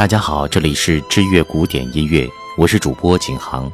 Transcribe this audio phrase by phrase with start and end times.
[0.00, 2.26] 大家好，这里是知乐古典音乐，
[2.56, 3.70] 我是主播景航。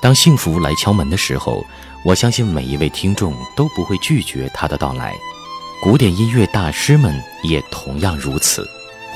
[0.00, 1.66] 当幸福来敲门的时候，
[2.04, 5.16] 我相信每一位听众都不会拒绝它的到来。
[5.82, 8.64] 古典音乐大师们也同样如此。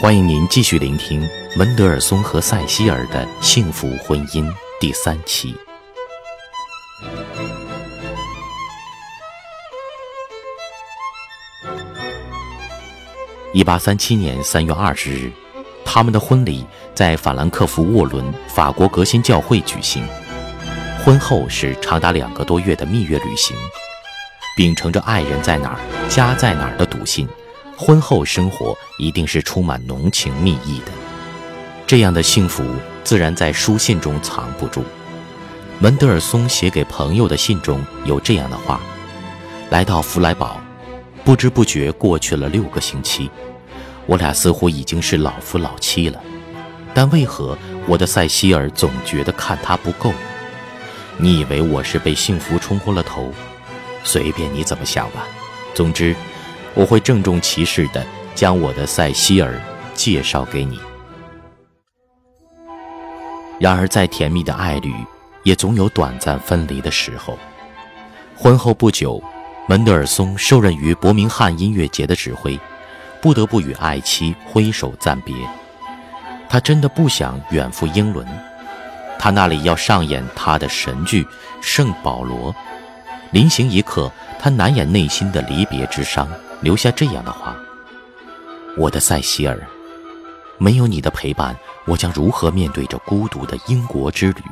[0.00, 1.24] 欢迎您继续聆听
[1.56, 5.54] 门德尔松和塞西尔的幸福婚姻第三期。
[13.52, 15.32] 一八三七年三月二十日。
[15.84, 16.64] 他们的婚礼
[16.94, 20.04] 在法兰克福沃伦法国革新教会举行。
[21.04, 23.56] 婚后是长达两个多月的蜜月旅行，
[24.56, 27.28] 秉承着爱人在哪儿，家在哪儿的笃信，
[27.76, 30.92] 婚后生活一定是充满浓情蜜意的。
[31.86, 32.64] 这样的幸福
[33.02, 34.84] 自然在书信中藏不住。
[35.78, 38.80] 门德尔松写给朋友的信中有这样的话：
[39.70, 40.60] 来到弗莱堡，
[41.24, 43.28] 不知不觉过去了六个星期。
[44.06, 46.20] 我俩似乎已经是老夫老妻了，
[46.92, 50.12] 但为何我的塞西尔总觉得看他不够？
[51.16, 53.32] 你以为我是被幸福冲昏了头？
[54.02, 55.26] 随便你怎么想吧。
[55.74, 56.16] 总之，
[56.74, 59.60] 我会郑重其事地将我的塞西尔
[59.94, 60.80] 介绍给你。
[63.60, 64.92] 然而，再甜蜜的爱侣，
[65.44, 67.38] 也总有短暂分离的时候。
[68.34, 69.22] 婚后不久，
[69.68, 72.58] 门德尔松受任于伯明翰音乐节的指挥。
[73.22, 75.32] 不得不与爱妻挥手暂别，
[76.48, 78.26] 他真的不想远赴英伦，
[79.16, 81.22] 他那里要上演他的神剧
[81.60, 82.52] 《圣保罗》。
[83.30, 86.28] 临行一刻，他难掩内心的离别之伤，
[86.62, 87.56] 留下这样的话
[88.76, 89.56] ：“我的塞西尔，
[90.58, 91.56] 没有你的陪伴，
[91.86, 94.42] 我将如何面对这孤独的英国之旅？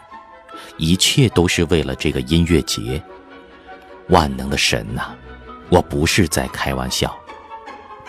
[0.76, 3.02] 一切都是为了这个音乐节。
[4.10, 5.10] 万能的神呐，
[5.68, 7.14] 我不是在开玩笑。”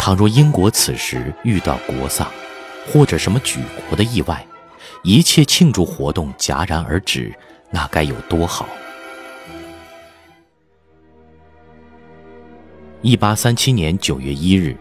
[0.04, 2.28] 倘若英国此时遇到国丧，
[2.88, 4.44] 或者什么举国的意外，
[5.04, 7.32] 一切庆祝活动戛然而止，
[7.70, 8.68] 那该有多好！
[13.04, 14.76] 一八三七年九月一日，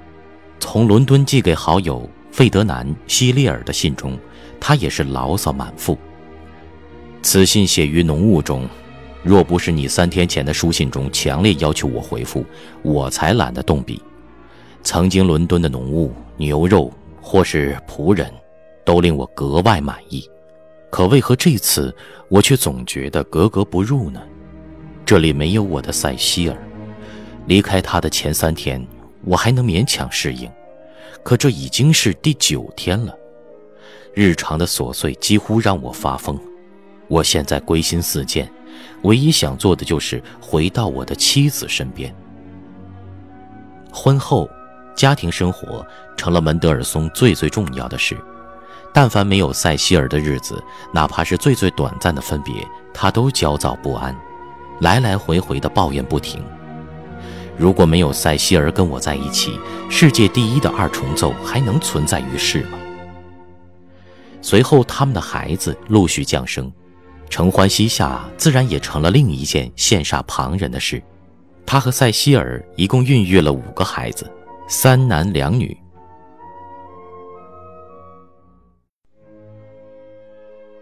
[0.58, 4.18] 从伦敦寄给好友费德南·希列尔的信中，
[4.58, 5.98] 他也是牢骚满腹。
[7.20, 8.66] 此信写于浓雾中，
[9.22, 12.42] 若不是你三天前的书信中强烈要求我回复，
[12.80, 14.02] 我才懒得动笔。
[14.82, 18.32] 曾经伦敦的浓雾、牛肉或是仆人，
[18.84, 20.28] 都令我格外满意。
[20.90, 21.94] 可为何这次
[22.28, 24.20] 我却总觉得格格不入呢？
[25.04, 26.56] 这里没有我的塞西尔。
[27.46, 28.84] 离开他的前三天，
[29.24, 30.50] 我还能勉强适应，
[31.22, 33.14] 可这已经是第九天了。
[34.14, 36.38] 日常的琐碎几乎让我发疯。
[37.06, 38.50] 我现在归心似箭，
[39.02, 42.12] 唯一想做的就是回到我的妻子身边。
[43.92, 44.48] 婚后。
[44.94, 45.86] 家庭生活
[46.16, 48.16] 成了门德尔松最最重要的事。
[48.92, 50.62] 但凡没有塞西尔的日子，
[50.92, 54.16] 哪怕是最最短暂的分别，他都焦躁不安，
[54.80, 56.42] 来来回回的抱怨不停。
[57.56, 62.78] 如果没有塞西尔跟我在一起，世界第一的二重奏还能存在于世吗？
[64.42, 66.72] 随后，他们的孩子陆续降生，
[67.28, 71.00] 承欢膝下，自然也成了另一件羡煞旁人的事。
[71.64, 74.28] 他和塞西尔一共孕育了五个孩子。
[74.72, 75.76] 三男两女，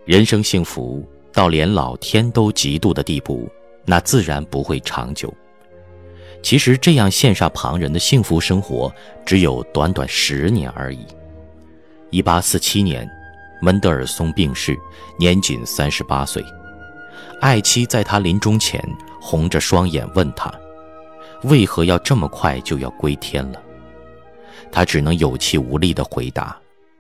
[0.05, 3.49] 人生幸福到连老天都嫉妒的地步，
[3.87, 5.33] 那自然不会长久。
[6.43, 8.93] 其实这样羡煞旁人的幸福生活，
[9.25, 11.07] 只有短短十年而已。
[12.11, 13.09] 一八四七年，
[13.63, 14.77] 门德尔松病逝，
[15.19, 16.45] 年仅三十八岁。
[17.41, 18.87] 爱妻在他临终前，
[19.19, 20.53] 红着双眼问他
[21.45, 23.63] ：“为何要这么快就要归天了？”
[24.71, 26.57] 他只能有气无力地回答：“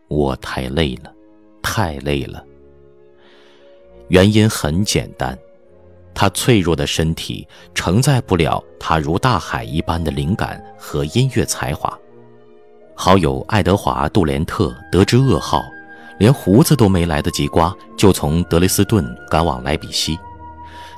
[0.09, 1.12] 我太累了，
[1.62, 2.44] 太累了。”
[4.09, 5.38] 原因很简单，
[6.15, 11.97] 他脆弱的身体承载不了他如大海一般的灵感和音乐才华。
[12.94, 15.62] 好友爱德华·杜连特得知噩耗，
[16.19, 20.19] 连胡子都没来得及刮，就从德累斯顿赶往莱比锡。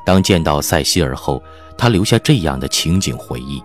[0.06, 1.42] 当见到塞西尔后，
[1.76, 3.62] 他留下这样的情景回忆。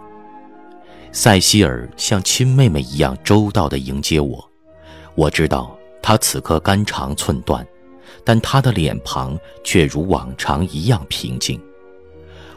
[1.16, 4.52] 塞西尔像亲妹妹一样周到地迎接我，
[5.16, 7.66] 我知道她此刻肝肠寸断，
[8.26, 11.58] 但她的脸庞却如往常一样平静。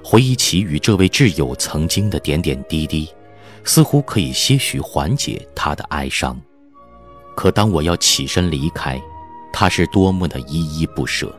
[0.03, 3.09] 回忆起与这位挚友曾经的点点滴滴，
[3.63, 6.37] 似乎可以些许缓解她的哀伤。
[7.37, 9.01] 可当我要起身离开，
[9.53, 11.33] 她是多么的依依不舍，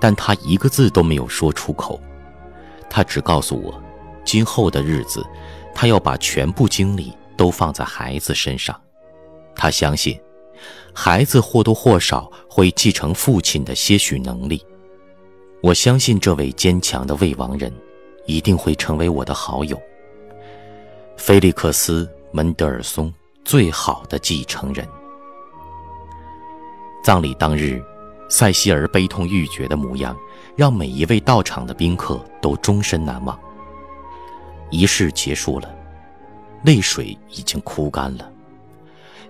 [0.00, 2.00] 但她一个字都没有说出口，
[2.90, 3.80] 她只告诉我，
[4.24, 5.24] 今后的日子。
[5.74, 8.80] 他要把全部精力都放在孩子身上，
[9.54, 10.18] 他相信，
[10.94, 14.64] 孩子或多或少会继承父亲的些许能力。
[15.60, 17.72] 我相信这位坚强的未亡人，
[18.26, 19.80] 一定会成为我的好友。
[21.16, 23.12] 菲利克斯·门德尔松，
[23.44, 24.86] 最好的继承人。
[27.02, 27.82] 葬礼当日，
[28.28, 30.16] 塞西尔悲痛欲绝的模样，
[30.56, 33.38] 让每一位到场的宾客都终身难忘。
[34.70, 35.74] 仪式结束了，
[36.64, 38.30] 泪水已经哭干了。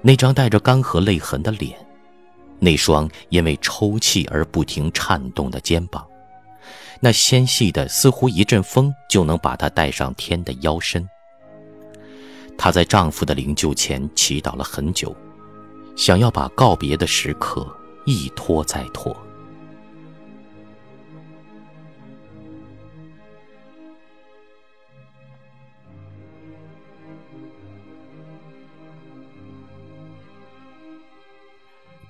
[0.01, 1.79] 那张带着干涸泪痕的脸，
[2.59, 6.07] 那双因为抽泣而不停颤动的肩膀，
[7.01, 11.09] 那纤细的似乎一阵风就能把她带上天的腰身。
[12.57, 15.15] 她在丈夫的灵柩前祈祷了很久，
[15.97, 17.67] 想要把告别的时刻
[18.05, 19.17] 一拖再拖。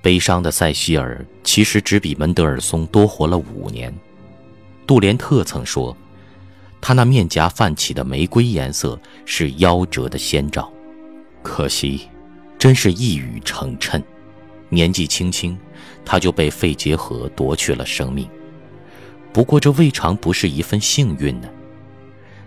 [0.04, 3.90] 悲伤的塞西尔其实只比门德尔松多活了五年。
[4.86, 5.96] 杜连特曾说，
[6.78, 10.70] 他那面颊泛起的玫瑰颜色是夭折的先兆。
[11.42, 12.02] 可惜，
[12.58, 14.02] 真是一语成谶。
[14.68, 15.56] 年纪轻轻，
[16.04, 18.28] 他就被肺结核夺去了生命。
[19.32, 21.48] 不过，这未尝不是一份幸运呢。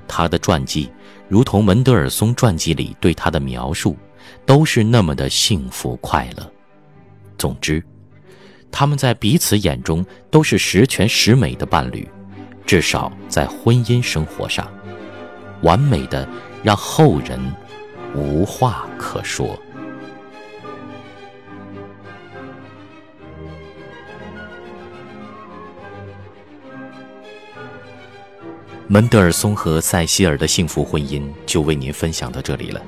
[0.07, 0.91] 他的传记，
[1.27, 3.97] 如同门德尔松传记里对他的描述，
[4.45, 6.51] 都是那么的幸福快乐。
[7.37, 7.83] 总之，
[8.71, 12.07] 他们在彼此眼中都是十全十美的伴侣，
[12.65, 14.67] 至少在婚姻生活上，
[15.61, 16.27] 完美的
[16.63, 17.39] 让后人
[18.15, 19.57] 无话可说。
[28.89, 32.81] 门德尔松和塞西尔的幸福婚姻就为您分享到这里了。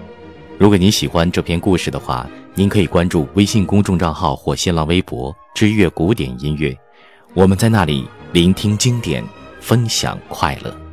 [0.57, 2.25] 如果您喜欢这篇故事的话，
[2.59, 6.77] 您可以关注微信公众账号或新浪微博“知乐古典音乐”，
[7.33, 9.23] 我们在那里聆听经典，
[9.61, 10.88] 分享快乐。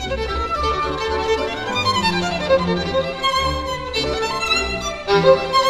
[0.00, 0.28] thank
[5.56, 5.67] you